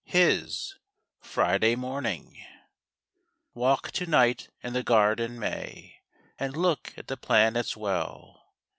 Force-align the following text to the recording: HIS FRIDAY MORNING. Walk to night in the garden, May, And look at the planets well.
HIS 0.03 0.73
FRIDAY 1.19 1.75
MORNING. 1.75 2.35
Walk 3.53 3.91
to 3.91 4.07
night 4.07 4.49
in 4.63 4.73
the 4.73 4.81
garden, 4.81 5.37
May, 5.37 5.99
And 6.39 6.57
look 6.57 6.91
at 6.97 7.05
the 7.05 7.17
planets 7.17 7.77
well. 7.77 8.47